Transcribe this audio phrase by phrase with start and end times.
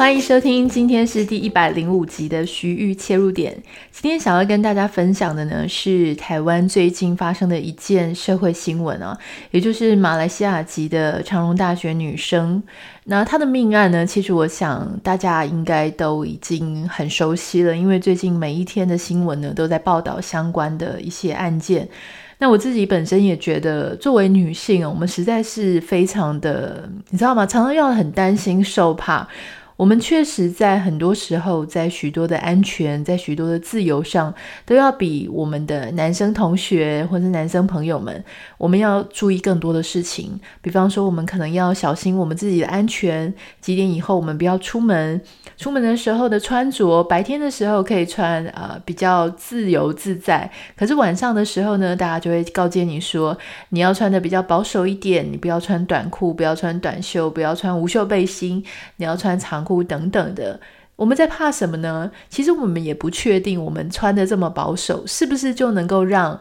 [0.00, 3.54] 欢迎收听，今天是第一百零五集的徐玉切入点。
[3.92, 9.14] 今天想要跟大家分享的呢，是台湾最近发生的一件社会新闻啊，
[9.50, 12.62] 也就是马来西亚籍的长荣大学女生。
[13.04, 21.86] 那她的命案呢，其实我想大家应该都已经很熟悉了，因为最近每一天的新闻呢，都在报道相关的一些案件。
[22.38, 27.44] 那我自己本身也觉得，作为女性，我们实在是非常的，你知道吗？
[27.44, 29.28] 常常要很担心受怕。
[29.80, 34.34] 我们确实在很多时候，在许多的安全，在许多的自由上，
[34.66, 38.22] 都要比我们的男生同学或者男生朋友们，
[38.58, 40.38] 我们要注意更多的事情。
[40.60, 45.18] 比方说，我们可能要小心我们自己的安全，几点以后我们不要出门。
[45.56, 53.34] 出门的时候的穿着，白天的时候可以穿呃比较自由自在，可是晚上的时候呢，大家就会告诫你说，
[53.70, 58.62] 你要穿的比较保守一点，你不要穿短裤，不要穿短袖，不要穿无袖背心，
[58.96, 60.58] 你要穿长等等的，
[60.96, 62.10] 我们在怕什么呢？
[62.28, 66.38] 其实我们也不确定，我们穿的这么保守，是不是就能够让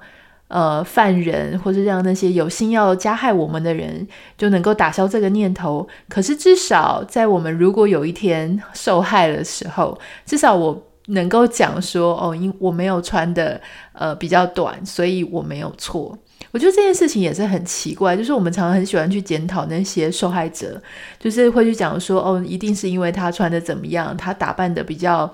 [0.47, 5.87] 呃犯人或者让那些有心要加害我们的人就能够打消这个念头？
[6.09, 13.61] 可是至少在我们如果有一天受害的时候，至少我能够讲说，哦，因我没有穿的
[13.93, 16.17] 呃比较短，所以我没有错。
[16.51, 20.81] 我觉得这件事情也是很奇怪，就是我们常常很喜欢去检讨那些受害者，
[21.19, 25.31] 就是会去讲说，哦，一定是因为他穿的怎么样，他打扮的比较，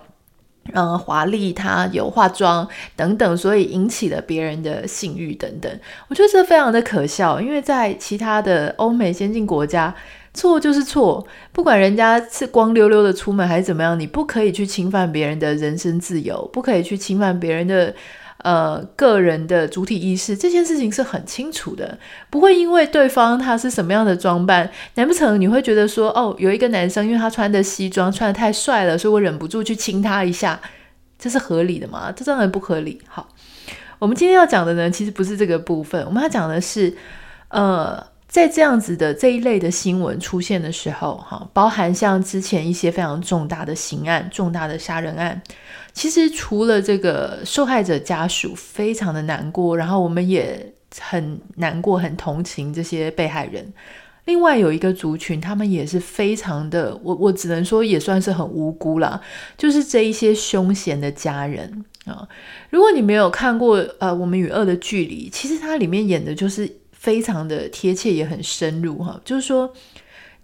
[0.74, 5.72] 嗯，华丽，他有化妆等等，所以引起了别人的性欲等等。
[6.10, 9.96] 我觉得这非常的可笑，因为在其他的欧美先进国家，
[10.34, 17.96] 错就是错，不管人家是光溜溜的出门还是怎么样，你不可以去侵犯别人的人身自由，不可以去侵犯别人的。
[18.46, 21.98] 呃，个人的主体意识这件事情是很清楚的，
[22.30, 30.62] 不会因为对方他是什么样的装扮，难不成你会觉得说，哦，有一个男生因为他穿的西装穿得太帅了，所以我忍不住去亲他一下，
[31.18, 32.12] 这是合理的吗？
[32.16, 33.02] 这当然不合理。
[33.08, 33.28] 好，
[33.98, 36.96] 我们今天要讲的呢，其实不是这个部分，我们要讲的是，
[37.50, 38.14] 呃。
[38.28, 45.42] 在这样子的这一类的新闻出现的时候，哈，包含像之前一些非常重大的刑案、重大的杀人案，
[45.96, 53.74] 其实除了这个受害者家属非常的难过，然后我们也很难过、很同情这些被害人。
[54.26, 59.20] 另外有一个族群，他们也是非常的，我我只能说也算是很无辜啦，
[59.58, 62.28] 就是这一些凶嫌的家人啊。
[62.70, 66.72] 如果你没有看过呃《我们与恶的距离》，其实它里面演的就是。
[67.06, 69.22] 非常的贴切，也很深入哈。
[69.24, 69.72] 就是说，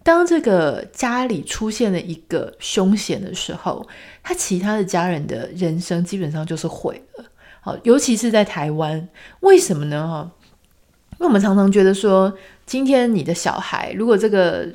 [0.04, 3.86] 当这个家里出现了一个凶险的时候，
[4.22, 7.24] 他其他的家人的人生基本上就是毁了。
[7.60, 9.08] 好，尤其是在台湾，
[9.40, 10.08] 为什么呢？
[10.08, 10.30] 哈，
[11.12, 12.36] 因为我们常常觉得说，
[12.66, 14.66] 今天你的小孩，如果这个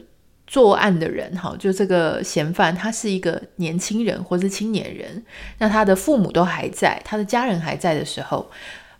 [0.46, 5.26] 作案的人，哈，就这个嫌犯，他是一个年轻人或是青年人，
[5.58, 8.50] 那他的父母都还在，他的家人还在的时候，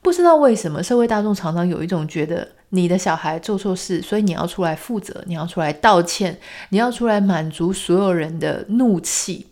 [0.02, 2.57] 不知道为什么社会大众常常有一种觉得。
[2.70, 6.38] 你的小孩做错事，所以你要出来负责，你要出来道歉，
[6.70, 9.48] 你要出来满足所有人的怒气。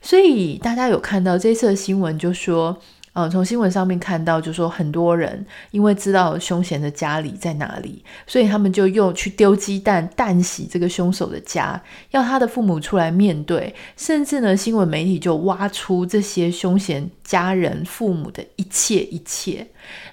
[0.00, 2.76] 所以大家有看到这次的新闻，就说，
[3.14, 11.80] 嗯、从新闻上面看到，就说很多人因为知道凶嫌的家里在哪里，所以他们就又去丢鸡蛋，蛋洗这个凶手的家，
[12.12, 19.66] 要他的父母出来面对，甚至呢，新闻媒体就挖出这些凶嫌家人父母的一切一切。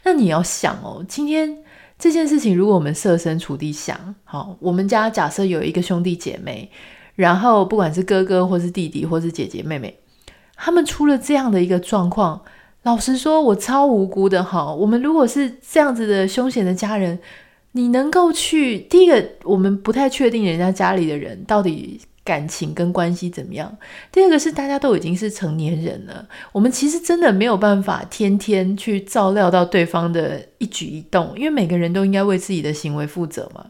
[0.04, 1.60] 那你要想哦，今天。
[2.00, 6.72] 这件事情，如果我们设身处地想，好，我们家假设有一个兄弟姐妹，
[7.16, 10.00] 然后不管是哥哥或是弟弟或是姐姐妹妹，
[10.56, 12.42] 他们出了这样的一个状况，
[12.84, 14.74] 老实说，我超无辜的哈。
[14.74, 17.20] 我们如果是这样子的凶险的家人，
[17.74, 22.00] 你能够去第一个，我们不太确定人家家里的人到底。
[22.30, 23.76] 感情跟关系怎么样？
[24.12, 33.66] 第二个是大家都已经是成年人了，我们其实真的没有办法天天去照料到对方的一举一动，因为每个人都应该为自己的行为负责嘛。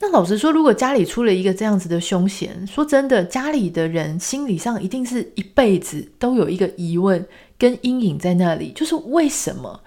[0.00, 7.24] 那老实说，如果家里出了一个这样子的凶险，说真的，家里的人心理上一定是一辈子都有一个疑问
[7.56, 9.80] 跟阴影在那里，就是为什么？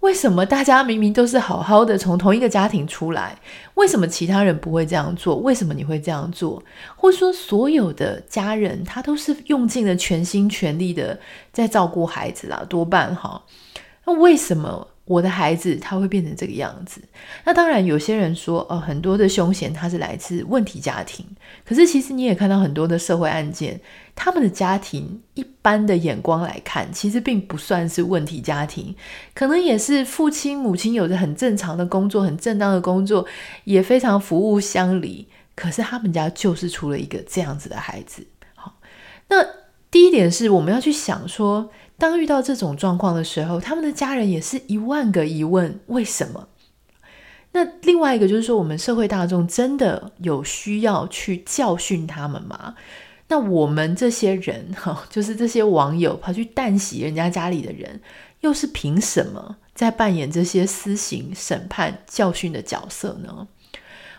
[0.00, 3.36] 为什么大家明明都是好好的从同一个家庭出来，
[3.74, 5.36] 为什么其他人不会这样做？
[5.36, 6.62] 为什么你会这样做？
[6.94, 11.18] 或者说，所有的家人他都是用尽了全心全力的
[11.52, 13.42] 在照顾孩子啦，多半哈。
[14.06, 17.00] 那为什么我的孩子他会变成这个样子。
[17.44, 21.24] 那当然，有些人说，哦，很多的凶险他是来自问题家庭。
[21.64, 23.80] 可是其实你也看到很多的社会案件，
[24.14, 28.94] 他们的家庭一般的眼光来看，其实并不算是问题家庭，
[29.34, 33.26] 可能也是父亲母亲有着很正常的工作，很正当的工作，
[33.64, 35.26] 也非常服务乡里。
[35.54, 38.26] 可是他们家就是出了一个这样子的孩子。
[38.54, 38.74] 好，
[39.28, 39.42] 那
[39.90, 41.70] 第一点是我们要去想说。
[41.98, 46.48] 当遇到这种状况的时候，他们的家人也是一万个疑问：为什么？
[47.50, 52.76] 那另外一个就是说，我们社会大众真的有需要去教训他们吗？
[53.26, 58.00] 那我们这些人，哈，就是这些网友跑去旦夕人家家里的人，
[58.42, 63.48] 又是凭什么在扮演这些私刑、审判、教训的角色呢？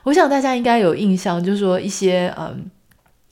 [0.04, 2.70] 我想大家应该有印象，就是说一些嗯。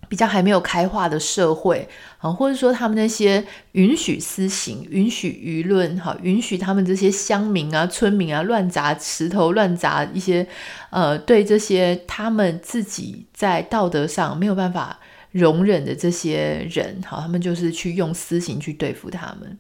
[0.10, 1.88] 比较还没有开化的社会
[2.20, 3.44] 啊，或者说他们那些
[3.74, 10.48] 允许私刑、允许舆论哈、允许他们这些乡民啊、村民啊乱砸石头、乱砸一些
[10.90, 15.00] 呃，对这些他们自己在道德上没有办法
[15.32, 19.58] 容忍的这些人，好，他们就是去用私刑去对付他们。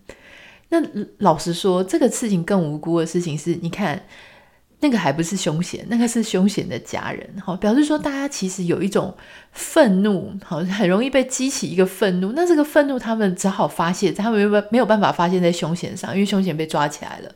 [0.69, 0.77] 那
[1.19, 4.03] 老实说，这个事情更无辜的事情是，你看。
[4.79, 9.11] 那个还不是凶险，那个是凶险的家人，好，表示说大家其实有一种
[9.51, 12.33] 愤怒，好，很容易被激起一个愤怒。
[12.35, 17.31] 那这个愤怒，他们只好发泄，他们没有没有办法发泄在凶险上，因为凶险被抓起来了，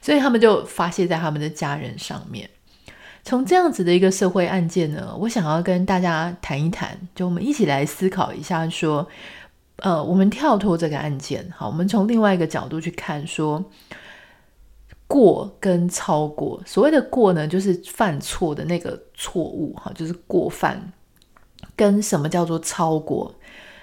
[0.00, 2.48] 所以他们就发泄在他们的家人上面。
[3.24, 9.08] 从这样子的一个社会案件呢，我想要跟大家谈一谈，就我们一起来思考一下，说，
[9.78, 13.64] 呃，我们跳脱这个案件，好，我们从另外一个角度去看，说。
[15.06, 20.92] 过跟超过，所谓的过呢，就是犯错的那个错误，哈，就是过犯。
[21.76, 23.34] 跟什么叫做超过？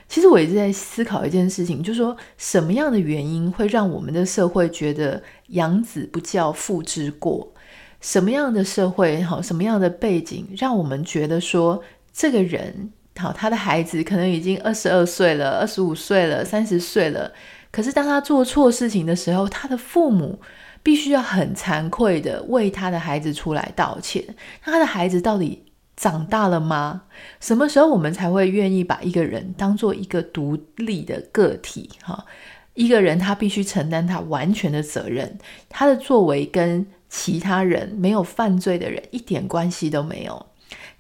[0.07, 7.53] 其实我一直在思考一件事情，就是说什么样的原因会让我们的社会觉得养子不教，父之过？
[8.00, 11.81] 什么样的社会，哈，什么样的背景，让我们觉得说
[12.12, 17.31] 这个人，好，他的孩子可能已经二十二岁了，二十五岁了，三十岁了，
[17.71, 20.39] 可是当他做错事情的时候，他的父母。
[20.83, 24.24] 必须要很惭愧的为他的孩子出来道歉。
[24.66, 25.63] 那他的孩子到底
[25.95, 27.04] 长大了吗？
[27.39, 31.89] 什么时候我们才会愿意把一个人当做一个独立的个体？
[32.01, 32.25] 哈，
[32.74, 35.38] 一个人他必须承担他完全的责任，
[35.69, 40.45] 他的作为跟其他人没有犯罪的人一点关系都没有。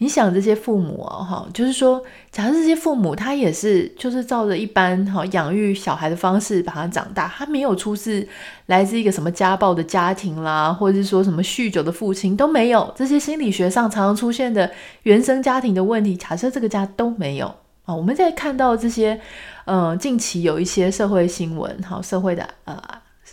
[0.01, 8.27] 你想这些父母哦，哈，就是说，假设这些父母他也是，就是照着一般哈养育小孩的方式把他长大，他没有出自
[8.65, 14.71] 来自一个什么家暴的家庭啦，或者是说什么酗酒的父亲都没有，这些心理学上常常出现的
[15.03, 17.45] 原生家庭的问题，假设这个家都没有
[17.85, 19.21] 啊，我们在看到这些，
[19.65, 22.81] 呃，近期有一些社会新闻，哈，社会的呃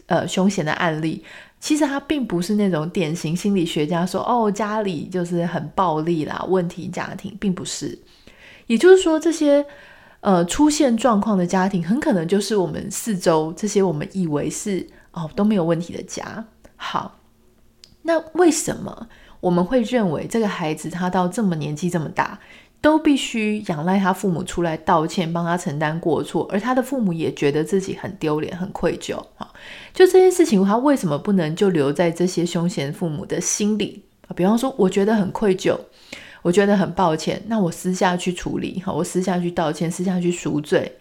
[0.05, 1.25] 呃凶险的案例。
[1.61, 7.99] 其实他并不是那种典型心理学家说哦，家里就是很暴力啦，问题家庭，并不是。
[8.67, 9.65] 也就是说，这些
[10.21, 16.45] 呃出现状况的家庭，很可能就是我们四周这些我们以为是哦都没有问题的家。
[16.77, 17.19] 好，
[18.03, 19.09] 那为什么
[19.41, 22.39] 我们会认为这个孩子他到这么年纪这么大，
[22.81, 29.17] 都必须仰赖他父母出来道歉，帮他承担过错，而他的父母也觉得自己很丢脸、很愧疚。
[29.93, 34.03] 就这件事情，他为什么不能就留在这些凶嫌父母的心里？
[34.37, 35.77] 比方说，我觉得很愧疚，
[36.43, 40.93] 我觉得很抱歉，那我私下去处理，好，我私下去道歉，私下去赎罪。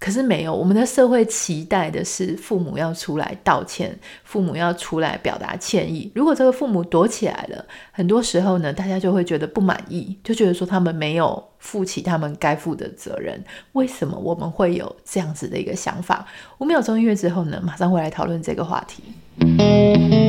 [0.00, 6.10] 可是没有，我们的社会期待的是父母要出来道歉，父母要出来表达歉意。
[6.14, 13.42] 如果这个父母躲起来了，很多时候呢，大家就会觉得不满意，就觉得说他们没有负起他们该负的责任。
[13.72, 16.24] 为什么我们会有这样子的一个想法？
[16.58, 20.27] 五秒钟音乐之后呢，马上回来讨论这个话题。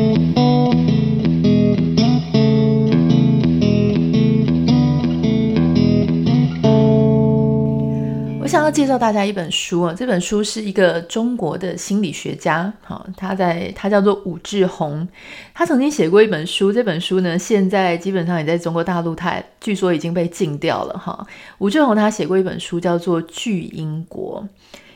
[8.69, 15.07] 要介绍大家一本书啊，这本书是一个中国的心理学家，好，他在他叫做武志红，
[15.55, 21.25] 他曾经写过一本书，这本书呢现在基本上也在中国大陆，他据说已经被禁掉了哈。
[21.57, 24.45] 武志红他写过一本书叫做《巨婴国》，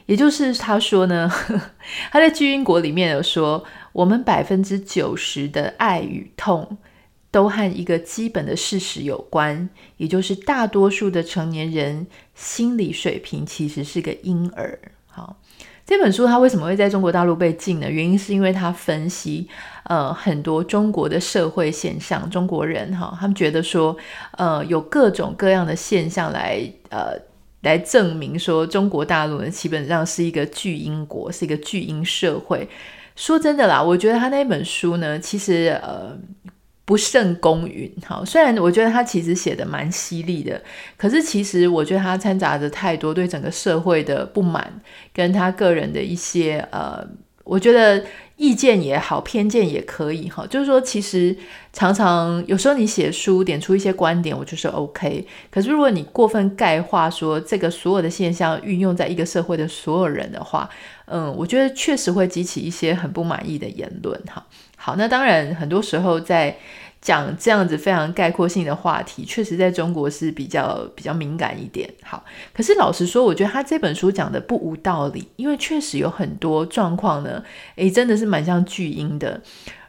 [0.06, 1.27] 也就是他说呢，
[2.13, 6.77] 他在《巨婴国》里面有说，我们百分之九十的爱与痛。
[7.34, 14.78] 都和一个基本的事实有关，也就是大多数的成年人心理水平其实是个婴儿。
[15.08, 15.36] 好，
[15.84, 17.90] 这本书它为什么会在中国大陆被禁呢？
[17.90, 19.48] 原因是因为它分析
[19.86, 23.98] 呃很多中国的社会现象，中国人哈，他们觉得说
[24.38, 26.62] 呃有各种各样的现象来
[26.92, 27.18] 呃
[27.62, 32.70] 来证明说中国大陆呢基本上是一个巨婴国，是一个巨婴社会。
[33.16, 36.18] 说真的啦，我觉得他那本书呢，其实呃
[36.86, 37.92] 不胜公允。
[38.06, 40.62] 好，虽然我觉得他其实写的蛮犀利的，
[40.98, 44.82] 可是其实我觉得他掺杂着太多对整个社会的不满，
[45.13, 47.08] 跟他个人的一些呃，
[47.44, 48.04] 我觉得。
[48.36, 51.34] 意见也好，偏见也可以哈，就是说，其实
[51.72, 55.25] 常常有时候你写书点出一些观点，我就是 OK。
[55.52, 60.68] 可是如果你过分概括说这个所有的现象运用在一个社会的所有人的话，
[61.06, 64.44] 嗯，我觉得确实会激起一些很不满意的言论哈。
[64.84, 66.56] 好，那当然很多时候在。
[67.04, 71.94] 讲这样子非常概括性的话题，确实在中国是比较比较敏感一点。
[72.02, 72.24] 好，
[72.54, 77.44] 可是老实说，我觉得他这本书讲的不无道理，因为确实有很多状况呢，
[77.75, 79.42] 诶，真的是蛮像巨婴的。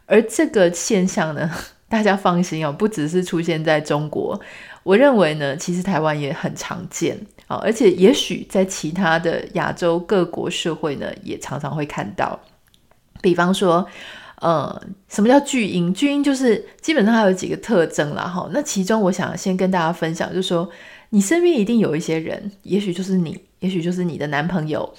[0.06, 1.48] 而这个现象呢，
[1.88, 4.40] 大家放心哦，不只是出现在中国，
[4.82, 12.40] 我认为呢，其实台湾也很常见啊，而且也许在其他的亚洲各国社会呢，也常常会看到，
[13.22, 13.86] 比方说。
[14.44, 15.90] 呃，什么叫巨婴？
[15.94, 18.46] 巨婴就是基本上它有几个特征啦，哈。
[18.52, 20.68] 那其中我想先跟大家分享，就是说
[21.08, 24.92] 你身边一定有一些人，也许就是你，也许就是你的男朋友，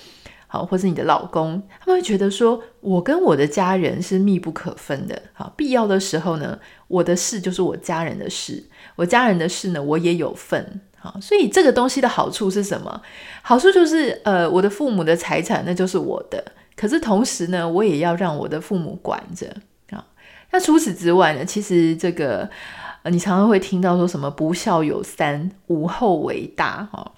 [0.47, 8.63] 好，或是你的老公，他们会觉得说，我跟我的家人是密不可分的，好，必要的时候呢，我的事就是我家人的事，
[8.95, 12.99] 我家人的事呢，我也有份，好，所以这个东西的好处是什么？
[13.43, 16.43] 好处就是，呃，我的父母的财产那就是我的。
[16.75, 19.47] 可是同时呢，我也要让我的父母管着
[19.91, 20.05] 啊。
[20.51, 22.49] 那除此之外呢，其实这个，
[23.05, 27.11] 你常常会听到说什么“不孝有三，无后为大”哈。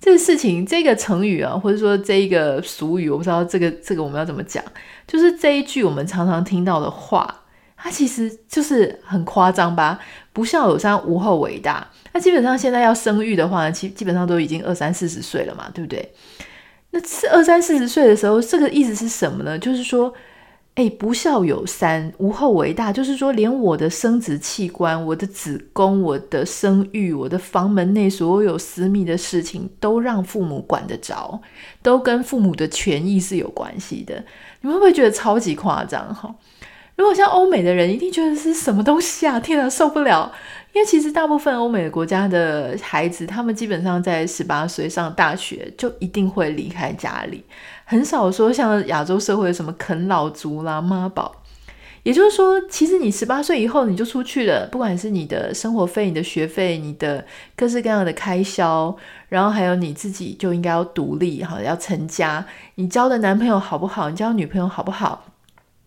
[0.00, 4.64] 这个事情，这个成语啊，或者说这一个俗语，我不知道这个这个我们要怎么讲。
[5.06, 7.42] 就是这一句我们常常听到的话，
[7.76, 9.98] 它其实就是很夸张吧
[10.32, 11.86] ？“不孝有三，无后为大”。
[12.12, 16.12] 那基本上现在要生育的话，基基本上都已经二三四十岁了嘛，对不对？
[16.92, 19.58] 那是二三四十岁的时候，这个意思是什么呢？
[19.58, 20.12] 就是说，
[20.74, 22.92] 哎，不孝有三，无后为大。
[22.92, 31.40] 就是说，连我的生殖器官、我的子宫、我的生育、我的房门内所有私密的事情，都让父母管得着，
[31.80, 34.24] 都跟父母的权益是有关系的。
[34.62, 36.12] 你们会不会觉得超级夸张？
[36.14, 36.34] 哈，
[37.00, 39.40] 如果像欧美的人，一定觉得是什么东西啊？
[39.40, 40.30] 天啊，受不了！
[40.74, 47.42] 因为其实大部分欧美的国家的孩子，他们基本上在十八岁上大学就一定会离开家里，
[47.86, 51.34] 很少说像亚洲社会什么啃老族啦、妈宝。
[52.02, 57.24] 也就是说，其实你十八岁以后你就出去了，不管是你的生活费、你的学费、你的
[57.56, 58.94] 各式各样的开销，
[59.30, 62.44] 然后还有你自己就应该要独立哈，要成家。
[62.74, 64.10] 你交的男朋友好不好？
[64.10, 65.24] 你交女朋友好不好？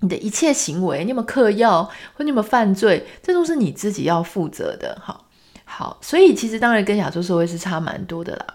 [0.04, 4.98] 你的一切行为，你有没有嗑药，或你有没有犯罪，这都是你自己要负责的。
[5.02, 5.26] 好，
[5.64, 8.46] 好，所以其实当然跟亚洲社会是差蛮多的啦。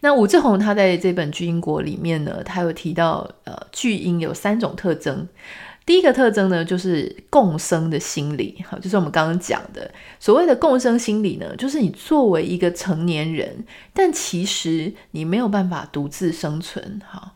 [0.00, 5.28] 那武志红他在这本《巨婴国》里面呢，他有提到，呃，巨婴有三种特征。
[5.86, 17.35] 第一个特征呢，就是共生的心理，好，就是我们刚刚讲的所谓的共生心理呢，就是你作为一个成年人，但其实你没有办法独自生存，好。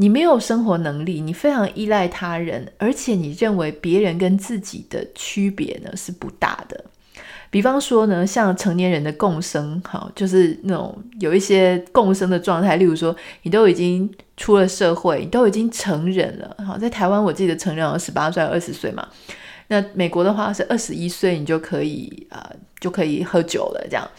[0.00, 6.84] 你没有生活能力，你非常依赖他人，而且你认为别人跟自己的区别呢是不大的。
[7.50, 12.76] 比方说呢，像成年人的共生，哈，就是那种有一些共生的状态。
[12.76, 19.06] 例如说，你都已经出了社会，你都已经成人了，哈，在台湾我记得成人要十八岁、二十岁嘛。
[19.68, 24.10] 那美国的话是二十一岁，你就可以啊、就可以喝酒了，这样。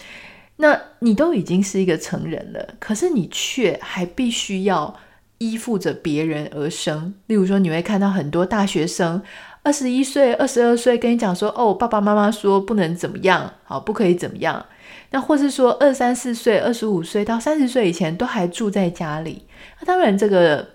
[0.57, 4.95] 那你都已经是一个成人了，可是你却还必须要。
[5.41, 9.19] 依附着别人而生，例如说，你会看到很多大学生，
[9.63, 14.63] 二十一岁、二十二岁，跟你讲说：“哦，爸爸妈妈说不能怎么样，好，不可以怎么样。”
[15.09, 19.47] 那或是说，二三四岁、二十五岁到三十岁以前都还住在家里。
[19.79, 20.67] 那当然，这个。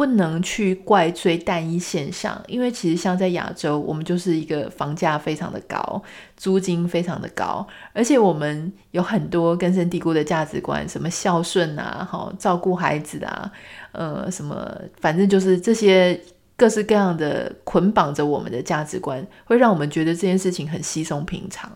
[0.00, 6.02] 不能去怪罪单一现象，因为其实像在亚洲，我们就是一个房价非常的高，
[6.38, 13.52] 租金非常的高，而且我们有很多根深蒂固的价值观，什么孝顺啊，好照顾孩子啊，
[13.92, 16.18] 呃，什么反正就是这些
[16.56, 21.70] 各式各样的捆绑着我们的价值观，会让我们觉得这件事情很稀松平常。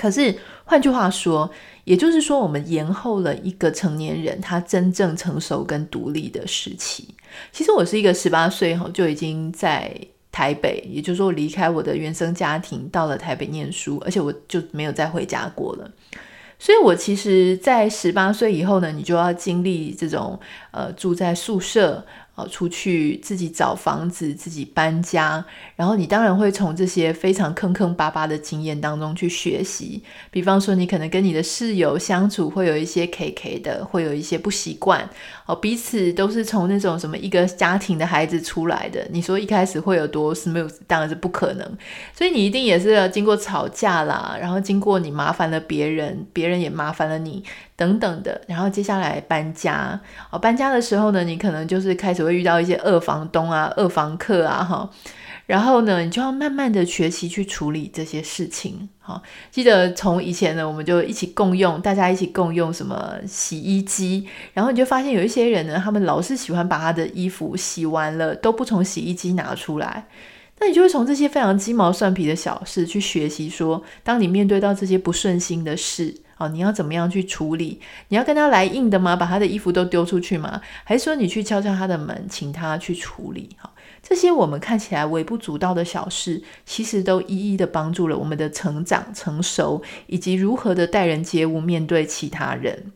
[0.00, 1.50] 可是换句话说，
[1.84, 7.14] 也就是说，我们延后了一个成年人他真正成熟跟独立的时期。
[7.52, 9.94] 其实我是一个十八岁后就已经在
[10.32, 15.90] 台北，也就是说我离开我的原生家庭到了台北念书，而且我就没有再回家过了。
[16.58, 20.38] 所以，我其实，在十八岁以后呢，你就要经历这种
[20.70, 22.06] 呃住在宿舍
[22.48, 25.44] 出去自己找房子，自己搬家，
[25.76, 30.02] 然后你当然会从这些非常坑坑巴巴的经验当中去学习。
[30.30, 35.08] 比方说，你可能跟你的室友相处会有一些 K K 的，会有一些不习惯。
[35.50, 41.78] 哦，彼此都是从那种什么一个家庭的孩子出来的，你说一开始会有多 smooth，当然是不可能。
[42.14, 47.42] 所以你一定也是要经过吵架啦，然后经过你麻烦了别人，别人也麻烦了你。
[47.74, 49.98] 等等的，然后接下来搬家
[50.30, 54.90] 哦，搬家的时候呢，你可能就是开始会遇到一些二房东啊、二房客啊，哈，
[55.50, 58.88] 然后呢，你就要慢慢的学习去处理这些事情。
[59.00, 70.06] 好，记得从以前呢，我们就一起共用，大家一起共用什么洗衣机，然后你就发现有一些人呢，他们老是喜欢把他的衣服洗完了都不从洗衣机拿出来，
[70.60, 76.14] 那你就会从这些非常鸡毛蒜皮的小事去学习说，当你面对到这些不顺心的事。
[76.38, 77.78] 哦，你要怎么样去处理？
[78.08, 79.14] 你要跟他来硬的吗？
[79.14, 80.58] 把他的衣服都丢出去吗？
[80.84, 83.50] 还是说你去敲敲他的门，请他去处理？
[83.58, 83.70] 哈，
[84.02, 92.92] 这些我们看起来微不足道的小事，其实都一一的帮助了我们的成长、成熟，以及如何的待人接物、面对其他人。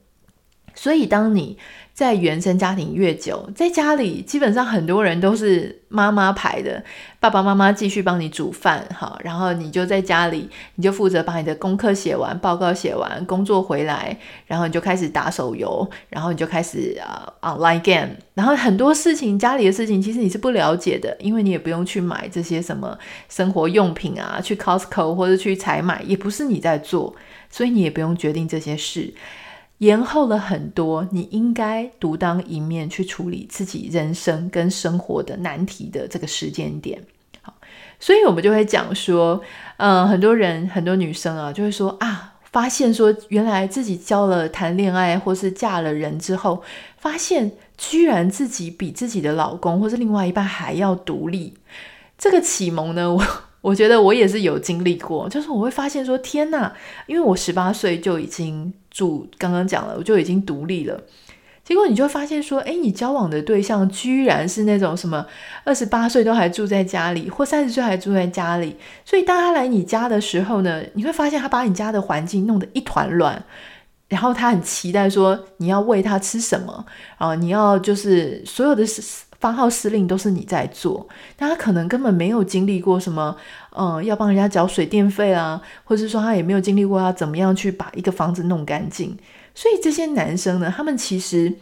[0.74, 1.56] 所以，当你
[1.92, 6.82] 在原生家庭越久，在家里基本上很多人都是妈妈牌的，
[7.20, 27.14] 爸爸妈妈继续帮你煮饭，哈，然后你就在家里，你就负责把你的功课写完，报告写完，工作回来，然后你就开始打手游，然后你就开始啊、online game，然后很多事情家里的事情其实你是不了解的，因为你也不用去买这些什么生活用品啊，去 Costco 或者去采买，也不是你在做，
[27.48, 29.14] 所以你也不用决定这些事。
[29.78, 37.02] 延后了很多，你应该独当一面去处理自己人生跟生活的难题的这个时间点。
[37.42, 37.54] 好，
[37.98, 39.42] 所以我们就会讲说，
[39.78, 46.62] 嗯、很多人很多女生啊，就会说啊，发现说原来自己交了谈恋爱或是嫁了人之后，
[46.96, 51.54] 发现居然自己比自己的老公或是另外一半还要独立。
[52.16, 53.24] 这个启蒙呢，我。
[53.64, 56.70] 我觉得我也是有经历过，就是我会发现说，天哪，
[57.06, 61.00] 因为我十八岁就已经住，刚刚讲了，我就已经独立了。
[61.64, 65.24] 结果你就发现说，诶，你交往的对象居然是那种什么
[65.64, 68.76] 二十八岁都还住在家里，或三十岁还住在家里。
[69.02, 73.42] 所以当他来你家的时候呢，你会发现他把你家的环境弄得一团乱，
[74.08, 76.84] 然后他很期待说你要喂他吃什么
[77.16, 78.84] 啊，你要就是所有的。
[79.44, 83.36] 发号施令都是你在做，但他可能根本没有经历过什么，
[83.76, 89.14] 嗯，要帮人家缴水电费啊，或者是说他也没有经历过要怎么样去把一个房子弄干净。
[89.54, 91.52] 所以这些男生呢，他们其实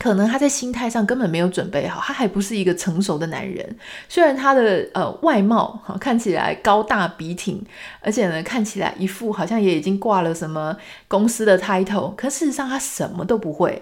[0.00, 3.76] 可能他在心态上根本没有准备好，他还不是一个成熟的男人。
[4.08, 7.64] 虽然他的呃外貌哈看起来高大笔挺，
[8.00, 13.80] 而且呢看起来一副好像也已经挂了什么公司的 title，可事实上他什么都不会。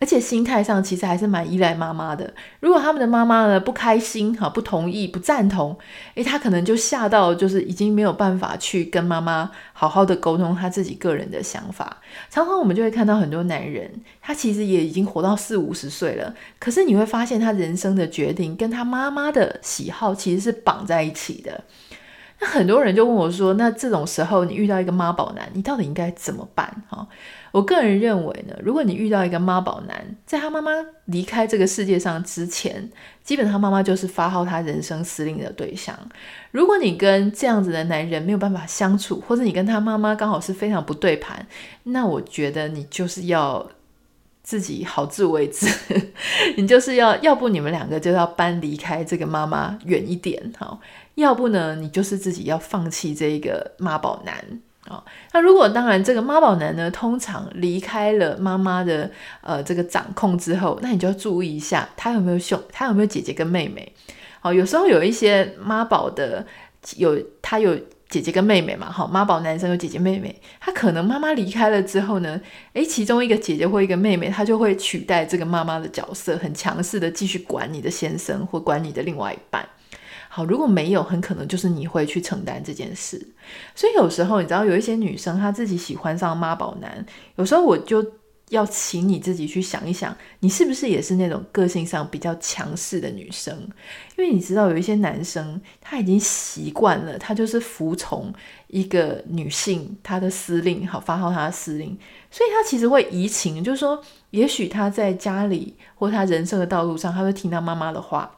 [0.00, 2.32] 而且心态上其实还是蛮依赖妈妈的。
[2.60, 5.76] 如果他们的妈妈呢不开心哈，不同意、不赞同，
[6.14, 11.98] 诶，他可能就吓到，就是已经没有办法去跟妈妈好好的沟通他自己个人的想法。
[12.30, 21.64] 常常我们就会看到很多男人，他其实也已经活到四五十岁了，可是你会发现他人生的决定跟他妈妈的喜好其实是绑在一起的。
[22.40, 27.04] 那很多人就问我说：“那这种时候你遇到一个妈宝男，你到底应该怎么办？”哈，
[27.50, 30.70] 我个人认为呢，如果你遇到一个妈宝男，在他妈妈
[31.06, 32.88] 离开这个世界上之前，
[33.24, 35.98] 基本上妈妈就是发号他人生司令的对象。
[36.52, 41.44] 如果你跟这样子的男人没有办法相处，或者你跟他妈妈刚好是非常不对盘，
[41.82, 43.68] 那我觉得你就是要
[44.44, 45.66] 自己好自为之，
[46.56, 50.78] 你就是要要不你们两个就要搬离开这个妈妈远一点，哈。
[51.22, 54.34] 要不呢，你就是自己要放弃这一个妈宝男
[54.84, 55.04] 啊、哦。
[55.32, 63.92] 那如果当然，这个妈宝男呢，通常离开了妈妈的呃这个掌控之后，那你就要注意一下，他有没有兄，他有没有姐姐跟妹妹。
[64.40, 66.46] 好、哦，有时候有一些妈宝的
[66.96, 67.76] 有他有
[68.08, 72.40] 姐姐跟妹妹嘛，好、妈宝男生有姐姐妹妹，他可能妈妈离开了之后呢，
[72.74, 79.68] 诶，其中一个姐姐或一个妹妹，他就会取代这个妈妈的角色，很强势的继续管你的先生或管你的另外一半。
[80.38, 83.20] 好，如果没有，很可能就是你会去承担这件事。
[83.74, 88.12] 所以有时候你知道，有一些女生她自己喜欢上妈宝男，有时候我就
[88.50, 93.52] 要请你自己去想一想，你是不是也是那种个性上比较强势的女生？
[94.16, 98.32] 因为你知道，有一些男生他已经习惯了，他就是服从
[98.68, 101.98] 一个女性他的司令，好，发号他的司令，
[102.30, 108.36] 所以他其实会移情，就是说，也许他在家里或他人生的道路上，他会听到妈妈的话。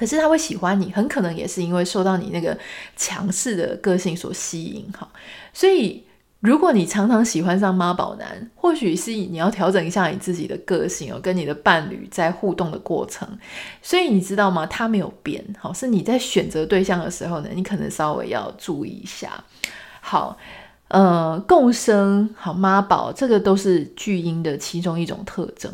[0.00, 2.56] 可是他会喜欢你，很可能也是因为受到你那个
[2.96, 5.06] 强势的个性所吸引哈。
[5.52, 6.02] 所以
[6.40, 13.28] 如果你常常喜欢上妈宝男，或许是你要调整一下你自己的个性哦，跟你的伴侣在互动的过程。
[13.82, 14.64] 所以你知道吗？
[14.64, 19.44] 他没有变，好，是你在选择对象的时候呢，你可能稍微要注意一下。
[20.00, 20.38] 好，
[20.88, 25.70] 呃，共生好妈宝，这个都是巨婴的其中一种特征。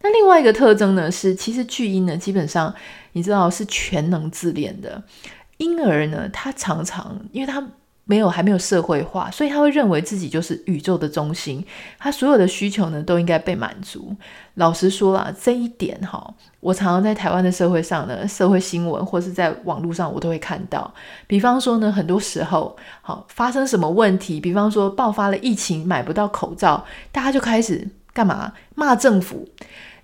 [0.00, 2.74] 那另外一个特征呢，是其实巨婴呢，基本上
[3.12, 5.02] 你知道是全能自恋的。
[5.58, 7.66] 婴儿呢，他常常因为他。
[8.10, 11.62] 没有，还没有社会化，所以他会认为自己就是宇宙的中心，
[11.98, 14.16] 他所有的需求呢都应该被满足。
[14.54, 20.90] 老实说啦，这一点哈，我常常在台湾的社会上呢，社会新闻或是在网络上，我都会看到。
[21.26, 26.82] 比方说呢，很多时候，好，发生什么问题，比方说爆发了疫情，买不到口罩，
[27.12, 28.54] 大家就开始干嘛？
[28.74, 29.46] 骂政府。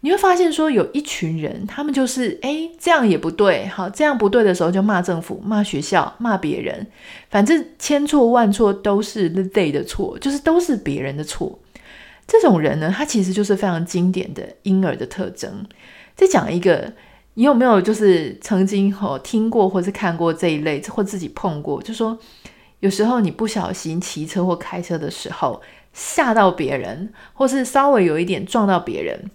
[0.04, 6.86] 你会发现说，有一群人，他们就是诶，这样也不对，好，这样不对的时候就骂政府、骂学校、骂别人，
[7.30, 11.58] 反正千错万错都是 they 的错，就是都是别人的错。
[12.26, 15.64] 这种人呢，他其实就是非常经典的婴儿的特征。
[16.14, 16.92] 再讲一个，
[17.32, 21.82] 你有没有就是曾经哦听过或是看过这一类，或自己碰过？
[21.82, 22.18] 就说
[22.80, 25.62] 有时候你不小心骑车或开车的时候
[25.94, 29.30] 吓到别人，或是稍微有一点撞到别人。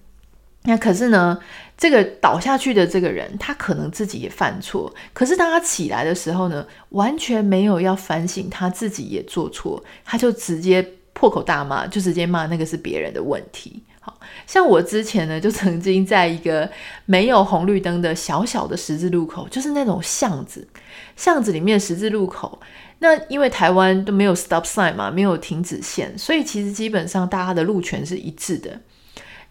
[0.64, 1.40] 那可是呢，
[1.78, 4.94] 这个倒下去的这个人，他可能自己也犯错。
[5.14, 13.82] 可是当他起来的时候呢，完全没有要反省他自己也做错，他就直接破口大骂，就直接骂那个是别人的问题。
[14.02, 16.70] 好，像我之前呢，就曾经在一个
[17.06, 20.68] 没有红绿灯的小小的十字路口，就是那种巷子，
[21.16, 22.60] 巷子里面十字路口。
[23.00, 28.78] 那因为台湾都没有 stop sign 嘛，没有停止线，所以其实基本上大家的路权是一致的。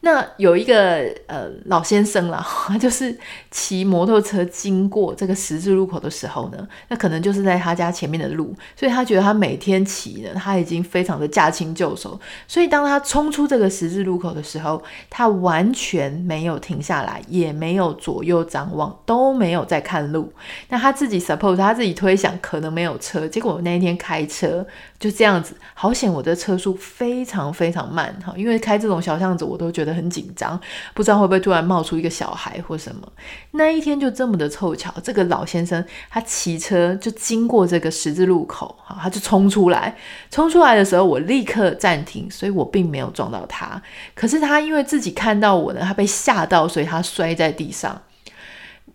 [0.01, 3.19] 那有一个呃老先生啦， 他就是
[3.51, 14.81] 骑摩托车经过这个十字路口的时候呢，那可能就是在他家前面的路，所以他觉得他每天骑呢，他已经非常的驾轻就熟，所以当他冲出这个十字路口的时候，
[15.11, 20.33] 他完全没有停下来，也没有左右张望，都没有在看路。
[20.69, 24.65] 那他自己 suppose 他自己推想可能没有车，结果我那一天开车
[25.01, 29.88] 就这样子，好险我的车速非常非常慢哈，因为开这种小巷子我都觉得。
[29.95, 30.59] 很紧张，
[30.95, 33.13] 不知道会不会突然冒出一个小孩或什么。
[33.53, 39.97] 那一天就这么的凑巧，这个老先生他骑车就经过这个十字路口，哈，他就冲出来。
[40.31, 43.81] 冲出来的时候，我立刻暂停，所以我并没有撞到他。
[44.15, 48.03] 可是他因为自己看到我呢，他被吓到，所以他摔在地上。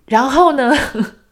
[0.06, 0.76] 然后呢，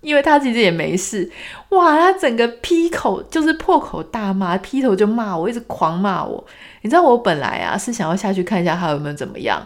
[0.02, 1.30] 因为他其实也没事，
[1.70, 6.44] 哇，他整个劈口就是破口大骂，劈头就骂我，一直狂骂我。
[6.82, 9.62] 你知道我本来啊是想要下去看一下他有没有怎么样，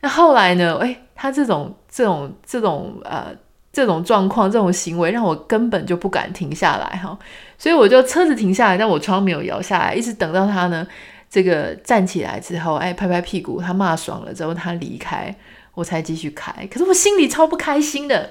[0.00, 0.76] 那后来呢？
[0.80, 3.28] 诶，他这种这种这种呃
[3.72, 7.16] 这种状况，这种行为让我根本就不敢停下来哈，
[7.56, 10.84] 所以我就车子停下来，但我窗没有摇下来，一直等到他呢
[11.30, 15.32] 这个站起来之后，哎，拍拍屁股，他骂爽了之后他离开，
[15.74, 16.52] 我才继续开。
[16.66, 18.30] 可是我心里超不开心的，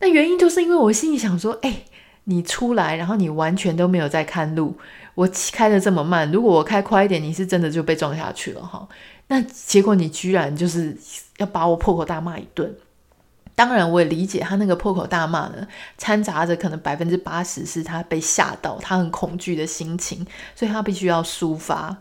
[0.00, 1.82] 那原因就是因为我心里想说，哎，
[2.24, 4.76] 你出来，然后你完全都没有在看路。
[5.14, 8.88] 我开得这么慢，如果我开快一点，你是真的就被撞下去了哈。
[9.26, 10.96] 那结果你居然就是
[11.38, 12.72] 要把我破口大骂一顿。
[13.56, 21.96] 当然，我也理解他那个破口大骂呢，掺杂着可能百分之八十是他被吓到，他很恐惧的心情，所以他必须要抒发。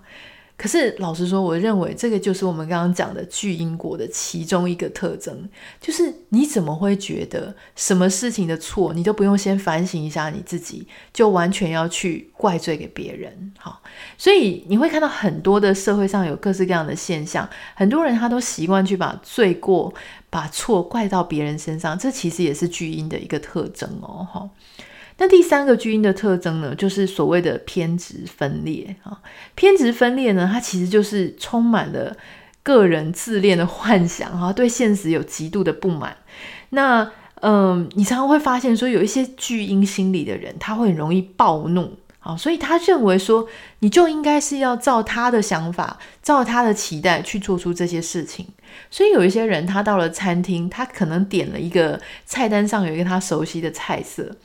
[0.57, 5.47] 可是老实说，我认为这个就是我们刚刚讲的巨婴国的其中一个特征，
[5.79, 13.53] 就是你怎么会觉得什么事情的错，你都不用先反省一下你自己，就完全要去怪罪给别人？
[13.59, 13.83] 好，
[14.17, 19.93] 所以你会看到很多的社会上有各式各样的现象，很多人他都习惯去把罪过、
[20.31, 24.49] 把错怪到别人身上，这其实也是巨婴的一个特征哦，哈。
[25.17, 29.19] 那第三个巨婴的特征呢，就是所谓的偏执分裂啊。
[29.55, 32.15] 偏执分裂呢，它其实就是充满了
[32.61, 36.15] 个人自恋的幻想哈，对现实有极度的不满。
[36.69, 43.47] 那嗯，你常常会发现说，有一些巨婴心理的人，他会很容易暴怒啊，所以他认为说，
[43.79, 48.47] 你就应该是要照他的想法，照他的期待去做出这些事情。
[48.91, 54.35] 所以有一些人，他到了餐厅，他可能点了一个菜单上有一个他熟悉的菜色。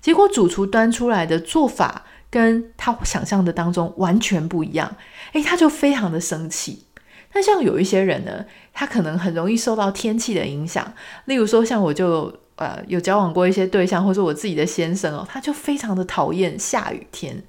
[0.00, 4.96] 结果主厨端出来的做法跟他想象的当中完全不一样，
[5.32, 6.86] 诶，他就非常的生气。
[7.32, 10.92] 那像有一些人呢，他可能很容易受到天气的影响，
[11.26, 17.42] 例如说像我就呃有交往过一些对象，或者我自己的先生哦，他就非常的讨厌下雨天，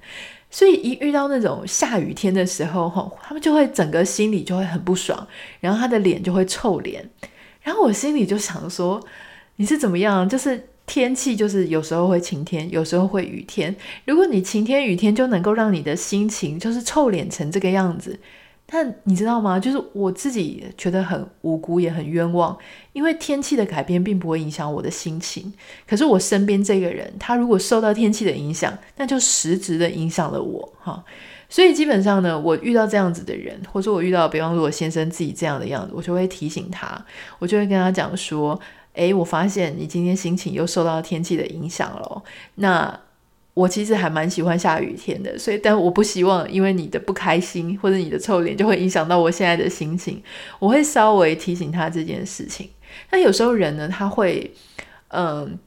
[0.50, 5.26] 所以一遇到那种下雨天的时候，吼，他们就会整个心里就会很不爽，
[5.60, 7.08] 然后他的脸就会臭脸，
[7.62, 9.00] 然后我心里就想说。
[9.56, 10.26] 你是怎么样？
[10.26, 13.74] 就是天气就是有时候会晴天，有时候会雨天。
[14.04, 18.18] 如果你晴天雨天就能够让你的心情就是臭脸成这个样子，
[18.66, 19.58] 但你知道吗？
[19.58, 22.56] 就是我自己觉得很无辜，也很冤枉，
[22.92, 25.52] 因为天气的改变并不会影响我的心情。
[25.86, 31.02] 可是我身边这个人，他如果受到天气的影响，那就实质的影响了我哈。
[31.48, 37.02] 所以基本上呢，我遇到这样子的人，或者我遇到，比方说我先生自己这样的样子，我就会提醒他，
[37.38, 38.58] 我就会跟他讲说。
[38.94, 42.22] 诶，我发现你今天心情又受到天气的影响了。
[42.56, 43.00] 那
[43.54, 50.22] 我其实还蛮喜欢下雨天的，所以，但我不希望因为你的不开心或者你的臭脸就会影响到我现在的心情。
[50.58, 52.70] 我会稍微提醒他这件事情。
[53.10, 54.50] 那有时候人呢，他会
[55.08, 55.58] 嗯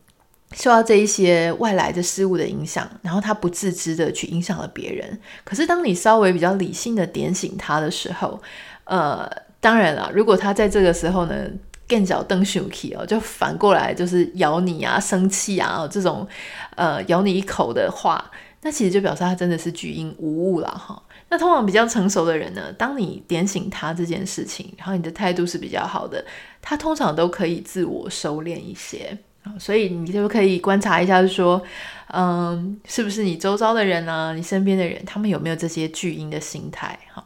[0.53, 5.19] 受到这一些外来的事物的影响，然后他不自知的去影响了别人。
[5.43, 8.41] 可是当你稍微比较理性的点醒他的时候，
[8.85, 11.45] 呃，当然了，如果他在这个时候呢，
[11.87, 16.27] 更脚蹬熊气哦，就反过来就是咬你啊，生气啊，这种
[16.75, 21.01] 呃咬你一口的话，那其实就表示他真的是巨婴无误了哈。
[21.29, 26.23] 那通常比较成熟的人呢，当你点醒他这件事情，然后你的态度是比较好的，
[26.61, 29.17] 他通常都可以自我收敛一些。
[29.59, 31.61] 所以你就可以观察一下，就说，
[32.07, 37.23] 嗯，是不是你周遭的人啊，你身边的人，他们有没有这些巨婴的心态哈？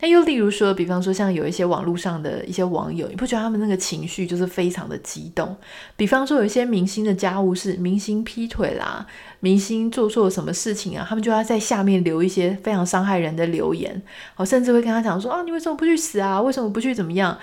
[0.00, 5.54] 那又例如说，比方说像有一些网络上的一些网友，你不觉得他们那个情绪就是非常的激动？
[5.94, 9.06] 比方说有一些明星的家务事，明星劈腿啦，
[9.40, 14.00] 明星做错什么事情啊，他们就要在下面留一些非常伤害人的留言，
[14.34, 16.40] 好，甚至会跟他讲说啊，你为什么不去死啊？
[16.40, 17.38] 为什么不去怎么样？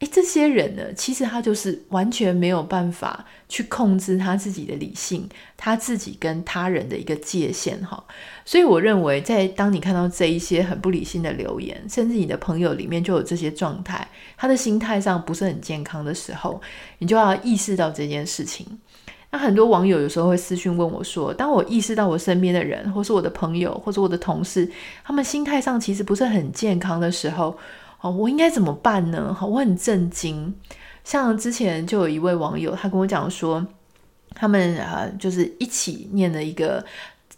[0.00, 8.04] 诶，这些人呢，其实他就是完全没有办法去控制他自己的理性，他自己跟他人的一个界限哈。
[8.44, 14.06] 所以我认为，在当你看到这一些很不理性的留言，甚至你的朋友里面就有这些状态，
[14.36, 16.60] 他的心态上不是很健康的时候，
[16.98, 18.66] 你就要意识到这件事情。
[19.30, 24.70] 那很多网友有时候会私讯问我说，当我意识到我身边的人，或是我的朋友，或是我的同事，
[25.02, 27.56] 他们心态上其实不是很健康的时候。
[28.00, 29.32] 哦，我应该怎么办呢？
[29.34, 30.54] 好，我很震惊。
[31.04, 33.66] 像之前就有一位网友，他跟我讲说，
[34.34, 36.84] 他们啊，就是一起念了一个。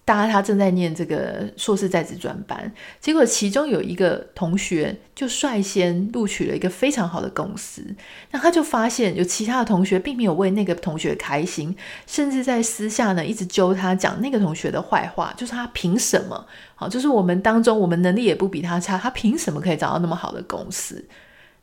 [0.08, 7.82] 大家他正在念这个硕士在职专班，结果其中有一个同学就率先录取了一个非常好的公司，
[8.30, 16.46] 那他就发现有其他的同学并没有为那个同学开心，甚至在私下呢一直揪他讲那个同学的坏话，就是他凭什么？
[16.74, 21.04] 好，就是我们当中我们能力也不比他差，他凭什么可以找到那么好的公司？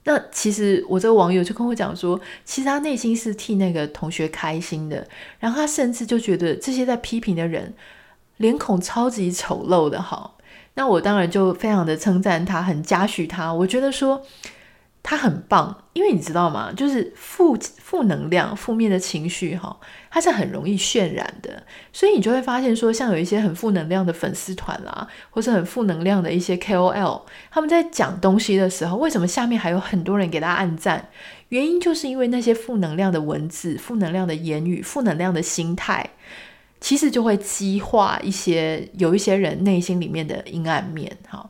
[0.03, 5.07] 那其实我这个网友就跟我讲说，其实他内心是替那个同学开心的，
[5.39, 7.73] 然后他甚至就觉得这些在批评的人。
[8.37, 10.31] 脸孔超级丑陋的哈，
[10.73, 13.53] 那我当然就非常的称赞他，很嘉许他。
[13.53, 14.21] 我觉得说
[15.01, 16.73] 他很棒，因为你知道吗？
[16.75, 19.77] 就是负负能量、负面的情绪哈，
[20.09, 21.63] 它是很容易渲染的。
[21.93, 27.21] 所以你就会发现说，像有一些很负能量的粉丝团啦，或是很负能量的一些 KOL，
[27.51, 31.09] 他们在讲东西的时候，为什么下面还有很多人给他按赞？
[31.49, 36.09] 原因就是因为那些负能量的文字、负能量的言语、负能量的心态。
[36.85, 41.49] 其实就会激化一些有一些人内心里面的阴暗面，哈。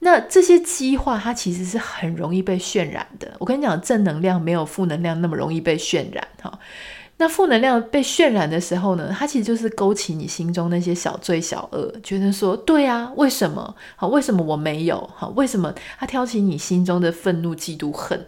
[0.00, 3.32] 那这些激化，它其实是很容易被渲染的。
[3.38, 6.58] 我跟你讲，正能量没有负能量那么容易被渲染，哈。
[7.16, 13.74] 那负能量被渲染的时候呢，它其实就是勾起你心中那些小罪小恶，觉得说，对啊，为什么？
[13.96, 15.08] 好，为什么我没有？
[15.16, 15.74] 好，为什么？
[15.98, 18.26] 它挑起你心中的愤怒、嫉妒、恨。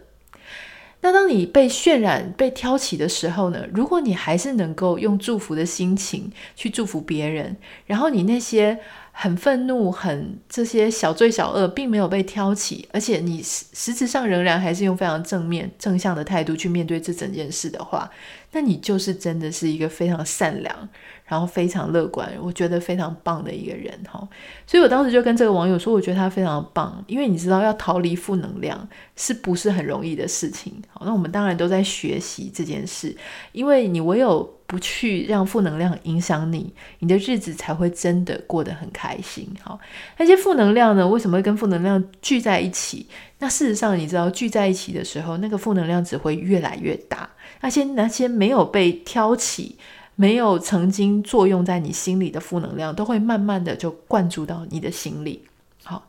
[1.01, 3.65] 那当你被渲染、被挑起的时候呢？
[3.73, 8.77] 如果你还是能够用祝福的心情去祝福别人，然后你那些
[9.13, 18.09] 很愤怒、很这些小罪小恶并没有被挑起，而且你实实质上仍然还是用非常正面、正向的态度去面对这整件事的话，
[18.51, 20.89] 那你就是真的是一个非常善良。
[21.29, 24.27] 然后非常乐观，我觉得非常棒的一个人哈，
[24.65, 30.73] 所以我当时就跟这个网友说，我觉得他非常棒，因为你知道要逃离负能量是不是很容易的事情？
[30.89, 33.15] 好，那我们当然都在学习这件事，
[33.51, 39.47] 因为你唯有不去让负能量影响你，你的日子才会真的过得很开心。
[39.61, 39.79] 好，
[40.17, 43.05] 那些负能量呢，为什么会跟负能量聚在一起？
[43.37, 47.29] 那事实上，你知道聚在一起的时候，那个负能量只会越来越大，
[47.61, 49.77] 那些那些没有被挑起。
[50.19, 55.45] 没有曾经作用在你心里的负能量，都会慢慢的就灌注到你的心里。
[55.85, 56.05] 好，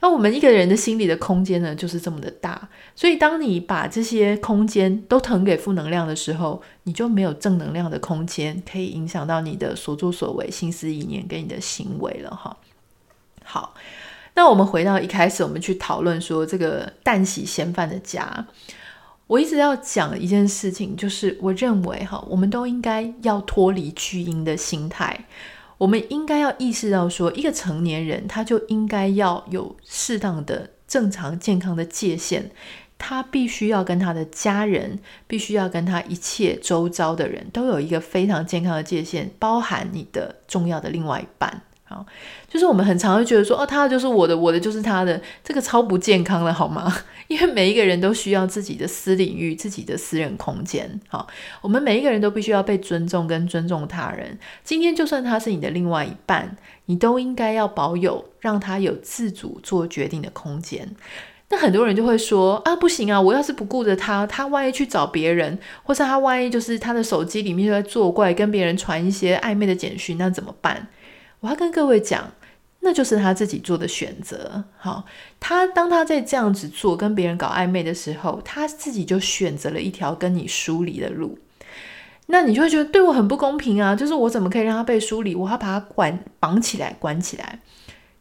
[0.00, 2.68] 那我们一个人的心里的空间呢，就是这么的大。
[2.94, 12.30] 所以，当你把这些空间都腾给负能量的时候，你就没有正能量的空间可以影响到你的所作所为、心思意念跟你的行为了。
[12.30, 12.54] 哈，
[13.42, 13.72] 好，
[14.34, 18.46] 那我们回到一开始，我们去讨论说这个旦夕嫌犯的家。
[19.26, 25.24] 我一直要讲一件事情，就是我认为哈，我们都应该要脱离巨婴的心态，
[25.78, 32.50] 我们应该要意识到说，一个成年人他就应该要有适当的正常健康的界限，
[32.98, 41.62] 他必须要跟他的家人，必须要跟他一切周遭的人都有一个非常健康的界限，包含你的重要的另外一半。
[42.48, 46.90] 就是我们很常会觉得说，哦，他的就是我的，我的就是他的，这个超不健康的，好吗？
[47.28, 51.00] 因为每一个人都需要自己的私领域、自己的私人空间。
[51.08, 51.26] 好，
[51.60, 54.38] 我们每一个人都必须要被尊重跟尊重他人。
[54.62, 60.88] 今天就算他是你的另外一半，你都应该要保有让他有自主做决定的空间。
[61.48, 70.88] 那很多人就会说，啊，不行啊，我要是不顾着他，他万一去找别人，或是他万一就是他的手机里面就在作怪，跟别人传一些暧昧的简讯，那怎么办？
[71.44, 72.32] 我要跟各位讲，
[72.80, 74.64] 那就是他自己做的选择。
[74.78, 75.04] 好，
[75.38, 81.38] 他当他在这样子做，跟别人搞暧昧的时候，他自己就选择了一条跟你疏离的路。
[82.28, 83.94] 那你就会觉得对我很不公平啊！
[83.94, 85.34] 就是我怎么可以让他被疏离？
[85.34, 87.60] 我要把他管绑起来，关起来。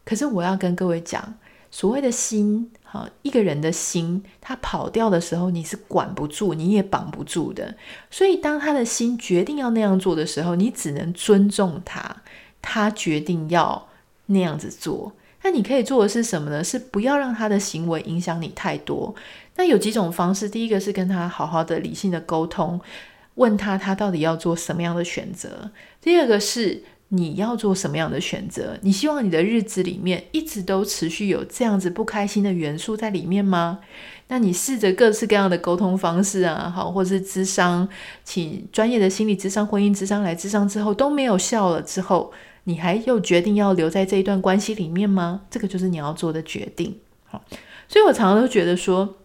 [0.04, 1.36] 可是我要跟各位讲，
[1.72, 7.74] 所谓的心，好，一个人的心，他跑掉的时候，你是管不住，你也绑不住的。
[8.12, 12.18] 所以，当他的心决定要那样做的时候，你只能尊重他。
[12.64, 13.90] 他决定要
[14.28, 15.12] 那样子做，
[15.44, 16.64] 那你可以做的是什么呢？
[16.64, 19.14] 是不要让他的行为影响你太多。
[19.58, 22.80] 那有几种方式，第一个是跟他好好的理性的沟通，
[23.36, 25.70] 问他他到底要做什么样的选择。
[26.02, 28.78] 第二个是你要做什么样的选择？
[28.82, 33.82] 你希望你的日子里面一直都持续有这样子不开心的元素在里面吗？
[34.30, 37.88] 那你试着各式各样的沟通方式啊，好，或是咨商，
[38.24, 42.32] 请专业的心理咨商、婚姻咨商来咨商之后都没有效了之后。
[42.66, 45.42] 你还有决定要留在这一段关系里面吗？
[45.50, 46.98] 这个就是你要做的决定。
[47.26, 47.44] 好，
[47.88, 49.16] 所以我常常都觉得说，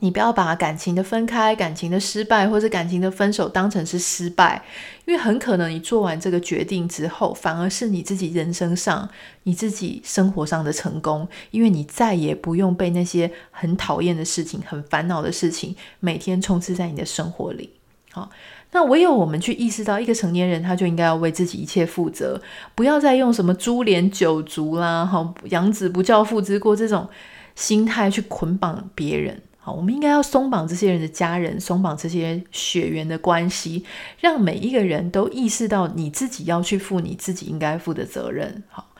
[0.00, 4.64] 你不要把感情的分开、感情的失败或者感情的分手当成是失败，
[5.06, 9.08] 因为很可能你做完这个决定之后，反而是你自己人生上、
[9.42, 17.70] 你自己生活上的成功，因为你再也不用被那些很讨厌的事情、很烦恼的事情每天充斥在你的生活里。
[18.12, 18.30] 好。
[18.70, 22.40] 那唯有我们去意识到，一个成年人他就应该要为自己一切负责，
[22.74, 27.08] 不要再用什么株连九族啦、好养子不教父之过这种
[27.54, 29.40] 心态去捆绑别人。
[29.58, 33.84] 好，我们应该要松绑这些人的家人，松绑这些血缘的关系，
[34.20, 38.62] 让每一个人都意识到你自己要去负你自己应该负的责任。
[38.68, 38.90] 好，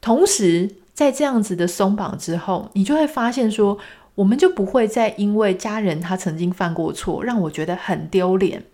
[0.00, 3.78] 同时在这样子的松绑之后，你就会发现说，
[4.16, 8.64] 我们就不会再因为家人他曾经犯过错，让我觉得很丢脸。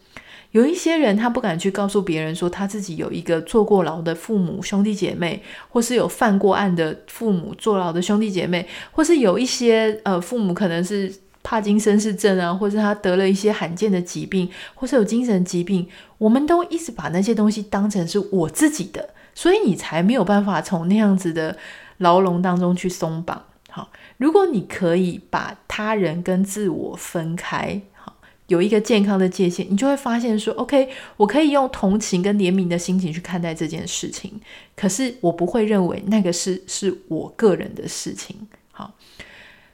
[0.52, 11.10] 有一些人，他不敢去告诉别人说他自己有一个坐过牢的父母兄弟姐妹，或是有犯过案的父母坐牢的兄弟姐妹，或是有一些呃父母可能是
[11.42, 15.88] 帕金森氏症啊，或是他得了一些罕见的疾病，或是有精神疾病，
[16.18, 21.56] 我们都一直把那些东西当成是我自己的，所以你才没有办法从那样子的
[21.96, 23.42] 牢笼当中去松绑。
[23.70, 23.88] 好，
[24.18, 27.80] 如果你可以把他人跟自我分开。
[28.52, 34.30] 有一个健康的界限，你就会发现说，OK，我可以用同情跟怜悯的心情去看待这件事情，
[34.76, 38.36] 可是我不会认为那个是是我个人的事情。
[38.70, 38.92] 好，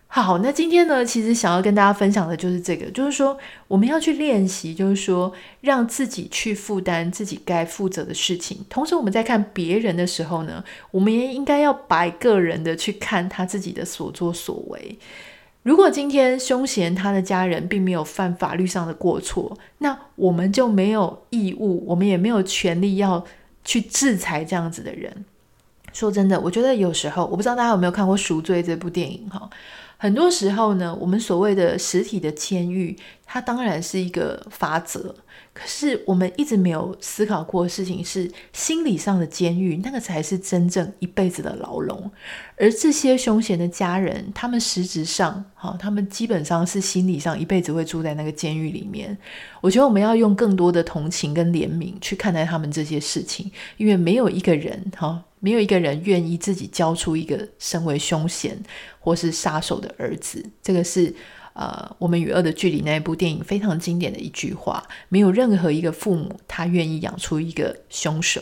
[0.07, 3.37] 好，那今天呢，其实想要跟大家分享的就是这个，就是说
[3.67, 10.63] 我们要去练习，就是说让自己去负担自己该负责的事情，同时我们在看别人的时候呢，
[10.93, 14.97] 我们也应该要摆个人的去看他自己的所作所为。
[15.63, 23.25] 如果今天凶嫌他的家人并没有犯法律上的过错，那我们就没有义务，我们也没有权利要
[23.65, 25.25] 去制裁这样子的人。
[25.93, 29.51] 说真的，我觉得有时候，我不知道大家有没有看过《赎罪》这部电影哈。
[29.99, 35.15] 很多时候呢，我们所谓的实体的监狱，它当然是一个法则。
[35.53, 42.09] 可是我们一直没有思考过的事情是，心理上的监狱，那个才是真正一辈子的牢笼。
[42.57, 49.19] 而这些凶险的家人，他们实质上，哈，他们基本上是心理上一辈子会住在那个监狱里面。
[49.61, 58.59] 我觉得我们要用更多的同情跟怜悯去看待他们这些事情，因为没有一个人，哈，没有一个人愿意自己交出一个身为凶嫌
[59.01, 60.45] 或是杀手的儿子。
[60.63, 61.15] 这个是。
[61.55, 68.41] 呃，我们与恶的距离那一部电影非常经典的一句话，没有任何一个父母他愿意养出一个凶手。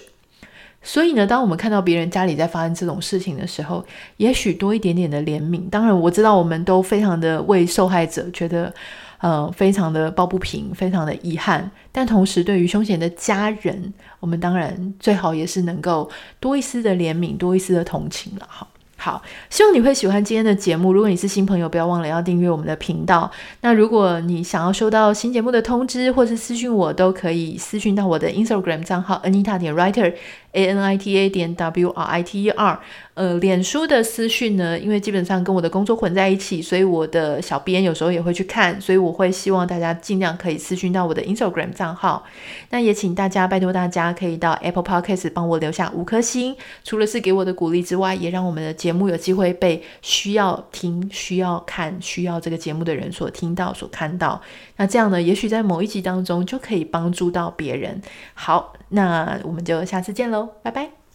[0.82, 3.82] 所以呢，当我们看到别人家里在发生这种事情的时候，
[4.18, 5.66] 也许多一点点的怜悯。
[5.70, 8.74] 当然，我知道我们都非常的为受害者觉得，
[9.18, 11.70] 呃，非常的抱不平，非常的遗憾。
[11.92, 18.46] 但同时，对于凶险的家人，我们当然最好也是能够多一丝的怜悯，多一丝的同情了。
[18.48, 18.66] 哈。
[18.98, 20.90] 好，希望你会喜欢今天的节目。
[20.90, 23.30] 如果你是新朋友，不要忘了要订阅我们的频道。
[23.61, 30.14] 那如果你想要收到新节目的通知，或是私讯我，都可以私讯到我的 Instagram 账号 Anita 点 Writer
[30.57, 32.80] A N I T A 点 W R I T E R。
[33.14, 42.24] 呃，脸书的私讯呢，因为基本上跟我的工作混在一起，所以我的小编有时候也会去看，所以我会希望大家尽量可以私讯到我的 Instagram 账号。
[42.68, 46.54] 那也请大家拜托大家可以到 Apple Podcast 帮我留下五颗星，
[46.84, 54.38] 除了是给我的鼓励之外，也让我们的节目有机会被需要听、需要看、需要这个节目的人所听到、所看到。
[54.76, 58.02] 那这样呢，也许在某一集当中就可以帮助到别人。
[58.34, 61.05] 好，那我们就下次见喽拜拜。